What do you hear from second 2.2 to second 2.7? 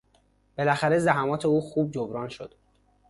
شد.